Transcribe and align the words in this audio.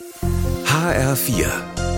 HR4, 0.00 1.48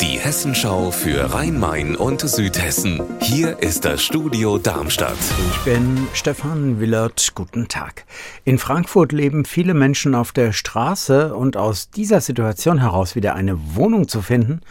die 0.01 0.19
Hessenschau 0.19 0.91
für 0.91 1.35
Rhein-Main 1.35 1.97
und 1.97 2.23
Südhessen. 2.23 3.03
Hier 3.21 3.59
ist 3.59 3.85
das 3.85 4.03
Studio 4.03 4.57
Darmstadt. 4.57 5.19
Ich 5.51 5.59
bin 5.71 6.09
Stefan 6.15 6.81
Willert. 6.81 7.33
Guten 7.35 7.69
Tag. 7.69 8.07
In 8.45 8.57
Frankfurt 8.57 9.13
leben 9.13 9.45
viele 9.45 9.75
Menschen 9.75 10.15
auf 10.15 10.33
der 10.33 10.55
Straße 10.55 11.35
und 11.35 11.59
aus 11.59 11.91
dieser 11.91 12.23
Situation 12.23 12.79
heraus 12.79 13.17
wieder 13.17 13.35
eine 13.35 13.59
Wohnung 13.77 14.09
zu 14.09 14.23
finden, 14.23 14.63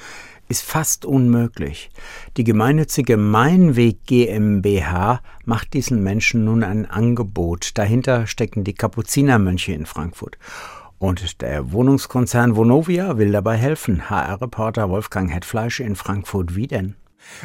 ist 0.48 0.64
fast 0.64 1.05
unmöglich. 1.05 1.91
Die 2.36 2.43
gemeinnützige 2.43 3.18
Meinweg 3.18 4.07
GmbH 4.07 5.21
macht 5.46 5.73
diesen 5.75 6.02
Menschen 6.02 6.46
nun 6.46 6.64
ein 6.64 6.88
Angebot. 6.88 7.77
Dahinter 7.77 8.25
stecken 8.25 8.64
die 8.64 8.73
Kapuzinermönche 8.73 9.73
in 9.73 9.86
Frankfurt. 9.86 10.39
Und 11.00 11.41
der 11.41 11.71
Wohnungskonzern 11.71 12.57
Vonovia 12.57 13.18
will 13.18 13.31
dabei 13.31 13.55
helfen. 13.55 14.09
HR-Reporter 14.09 14.89
Wolfgang 14.89 15.34
Hetfleisch 15.34 15.80
in 15.80 15.95
Frankfurt. 15.95 16.57
Wie 16.57 16.67
denn? 16.67 16.95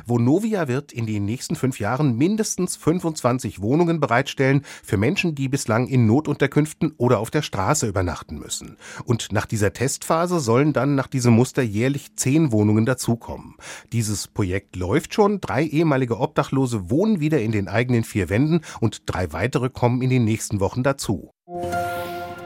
Vonovia 0.07 0.67
wird 0.67 0.93
in 0.93 1.07
den 1.07 1.25
nächsten 1.25 1.55
fünf 1.57 1.79
Jahren 1.79 2.17
mindestens 2.17 2.77
25 2.77 3.61
Wohnungen 3.61 4.01
bereitstellen 4.01 4.63
für 4.83 4.97
Menschen, 4.97 5.35
die 5.35 5.49
bislang 5.49 5.87
in 5.87 6.07
Notunterkünften 6.07 6.95
oder 6.97 7.19
auf 7.21 7.31
der 7.31 7.43
Straße 7.43 7.87
übernachten 7.87 8.39
müssen. 8.39 8.77
Und 9.05 9.33
nach 9.33 9.47
dieser 9.47 9.73
Testphase 9.73 10.41
sollen 10.41 10.73
dann 10.73 10.95
nach 10.97 11.07
diesem 11.07 11.35
Muster 11.35 11.63
jährlich 11.63 12.17
zehn 12.17 12.51
Wohnungen 12.51 12.87
dazukommen. 12.87 13.55
Dieses 13.93 14.27
Projekt 14.27 14.77
läuft 14.77 15.15
schon. 15.15 15.41
Drei 15.41 15.65
ehemalige 15.65 16.19
Obdachlose 16.19 16.91
wohnen 16.91 17.21
wieder 17.21 17.41
in 17.41 17.53
den 17.53 17.69
eigenen 17.69 18.05
vier 18.05 18.29
Wänden 18.29 18.63
und 18.81 19.03
drei 19.07 19.33
weitere 19.33 19.71
kommen 19.71 20.03
in 20.03 20.11
den 20.11 20.25
nächsten 20.25 20.61
Wochen 20.61 20.83
dazu. 20.83 21.31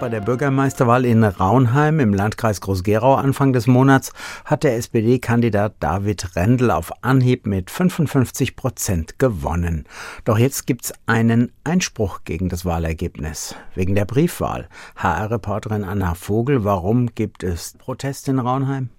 Bei 0.00 0.08
der 0.08 0.20
Bürgermeisterwahl 0.20 1.04
in 1.04 1.24
Raunheim 1.24 1.98
im 1.98 2.14
Landkreis 2.14 2.60
Groß-Gerau 2.60 3.16
Anfang 3.16 3.52
des 3.52 3.66
Monats 3.66 4.12
hat 4.44 4.62
der 4.62 4.76
SPD-Kandidat 4.76 5.74
David 5.80 6.36
Rendel 6.36 6.70
auf 6.70 6.92
Anhieb 7.02 7.46
mit 7.46 7.68
55 7.68 8.54
Prozent 8.54 9.18
gewonnen. 9.18 9.86
Doch 10.24 10.38
jetzt 10.38 10.68
gibt's 10.68 10.92
einen 11.06 11.50
Einspruch 11.64 12.20
gegen 12.24 12.48
das 12.48 12.64
Wahlergebnis. 12.64 13.56
Wegen 13.74 13.96
der 13.96 14.04
Briefwahl. 14.04 14.68
HR-Reporterin 14.94 15.82
Anna 15.82 16.14
Vogel, 16.14 16.62
warum 16.62 17.12
gibt 17.16 17.42
es 17.42 17.74
Protest 17.78 18.28
in 18.28 18.38
Raunheim? 18.38 18.90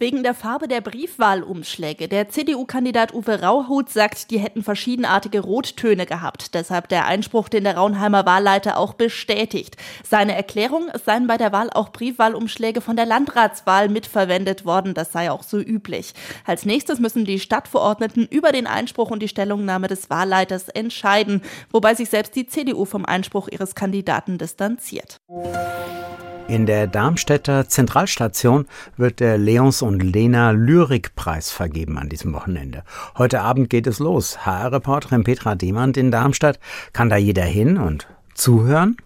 Wegen 0.00 0.22
der 0.22 0.32
Farbe 0.32 0.66
der 0.66 0.80
Briefwahlumschläge. 0.80 2.08
Der 2.08 2.30
CDU-Kandidat 2.30 3.12
Uwe 3.12 3.42
Rauhut 3.42 3.90
sagt, 3.90 4.30
die 4.30 4.38
hätten 4.38 4.62
verschiedenartige 4.62 5.40
Rottöne 5.40 6.06
gehabt. 6.06 6.54
Deshalb 6.54 6.88
der 6.88 7.04
Einspruch, 7.04 7.50
den 7.50 7.64
der 7.64 7.76
Raunheimer 7.76 8.24
Wahlleiter 8.24 8.78
auch 8.78 8.94
bestätigt. 8.94 9.76
Seine 10.02 10.34
Erklärung, 10.34 10.88
es 10.90 11.04
seien 11.04 11.26
bei 11.26 11.36
der 11.36 11.52
Wahl 11.52 11.68
auch 11.68 11.92
Briefwahlumschläge 11.92 12.80
von 12.80 12.96
der 12.96 13.04
Landratswahl 13.04 13.90
mitverwendet 13.90 14.64
worden. 14.64 14.94
Das 14.94 15.12
sei 15.12 15.30
auch 15.30 15.42
so 15.42 15.58
üblich. 15.58 16.14
Als 16.46 16.64
nächstes 16.64 16.98
müssen 16.98 17.26
die 17.26 17.38
Stadtverordneten 17.38 18.26
über 18.26 18.52
den 18.52 18.66
Einspruch 18.66 19.10
und 19.10 19.20
die 19.20 19.28
Stellungnahme 19.28 19.88
des 19.88 20.08
Wahlleiters 20.08 20.70
entscheiden, 20.70 21.42
wobei 21.72 21.94
sich 21.94 22.08
selbst 22.08 22.34
die 22.36 22.46
CDU 22.46 22.86
vom 22.86 23.04
Einspruch 23.04 23.48
ihres 23.48 23.74
Kandidaten 23.74 24.38
distanziert. 24.38 25.20
In 26.50 26.66
der 26.66 26.88
Darmstädter 26.88 27.68
Zentralstation 27.68 28.66
wird 28.96 29.20
der 29.20 29.38
Leons 29.38 29.82
und 29.82 30.00
Lena 30.00 30.50
Lyrikpreis 30.50 31.52
vergeben 31.52 31.96
an 31.96 32.08
diesem 32.08 32.32
Wochenende. 32.32 32.82
Heute 33.16 33.42
Abend 33.42 33.70
geht 33.70 33.86
es 33.86 34.00
los. 34.00 34.44
HR-Reporterin 34.44 35.22
Petra 35.22 35.54
Demand 35.54 35.96
in 35.96 36.10
Darmstadt. 36.10 36.58
Kann 36.92 37.08
da 37.08 37.16
jeder 37.16 37.44
hin 37.44 37.78
und 37.78 38.08
zuhören? 38.34 38.96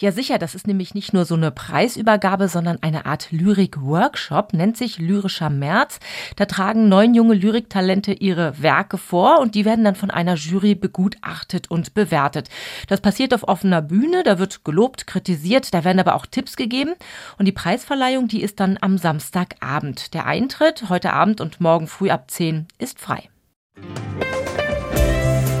Ja, 0.00 0.12
sicher, 0.12 0.38
das 0.38 0.54
ist 0.54 0.66
nämlich 0.66 0.94
nicht 0.94 1.12
nur 1.12 1.24
so 1.24 1.34
eine 1.34 1.50
Preisübergabe, 1.50 2.48
sondern 2.48 2.78
eine 2.82 3.06
Art 3.06 3.28
Lyrik-Workshop, 3.30 4.52
nennt 4.52 4.76
sich 4.76 4.98
Lyrischer 4.98 5.50
März. 5.50 5.98
Da 6.36 6.44
tragen 6.44 6.88
neun 6.88 7.14
junge 7.14 7.34
Lyriktalente 7.34 8.12
ihre 8.12 8.62
Werke 8.62 8.98
vor 8.98 9.40
und 9.40 9.54
die 9.54 9.64
werden 9.64 9.84
dann 9.84 9.96
von 9.96 10.10
einer 10.10 10.34
Jury 10.34 10.74
begutachtet 10.74 11.70
und 11.70 11.94
bewertet. 11.94 12.48
Das 12.86 13.00
passiert 13.00 13.34
auf 13.34 13.46
offener 13.48 13.82
Bühne, 13.82 14.22
da 14.22 14.38
wird 14.38 14.64
gelobt, 14.64 15.06
kritisiert, 15.06 15.74
da 15.74 15.84
werden 15.84 16.00
aber 16.00 16.14
auch 16.14 16.26
Tipps 16.26 16.56
gegeben 16.56 16.94
und 17.38 17.46
die 17.46 17.52
Preisverleihung, 17.52 18.28
die 18.28 18.42
ist 18.42 18.60
dann 18.60 18.78
am 18.80 18.98
Samstagabend. 18.98 20.14
Der 20.14 20.26
Eintritt 20.26 20.88
heute 20.88 21.12
Abend 21.12 21.40
und 21.40 21.60
morgen 21.60 21.86
früh 21.88 22.10
ab 22.10 22.30
10 22.30 22.66
ist 22.78 23.00
frei. 23.00 23.28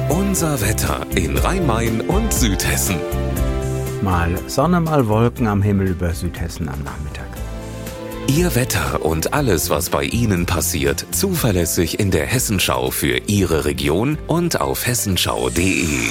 Unser 0.08 0.60
Wetter 0.60 1.06
in 1.14 1.36
Rhein-Main 1.36 2.02
und 2.02 2.32
Südhessen. 2.32 2.96
Mal 4.02 4.38
Sonne, 4.46 4.80
mal 4.80 5.08
Wolken 5.08 5.48
am 5.48 5.60
Himmel 5.60 5.88
über 5.88 6.14
Südhessen 6.14 6.68
am 6.68 6.82
Nachmittag. 6.84 7.26
Ihr 8.28 8.54
Wetter 8.54 9.04
und 9.04 9.32
alles, 9.32 9.70
was 9.70 9.90
bei 9.90 10.04
Ihnen 10.04 10.46
passiert, 10.46 11.04
zuverlässig 11.10 11.98
in 11.98 12.10
der 12.10 12.26
Hessenschau 12.26 12.90
für 12.90 13.18
Ihre 13.26 13.64
Region 13.64 14.18
und 14.26 14.60
auf 14.60 14.86
hessenschau.de. 14.86 16.10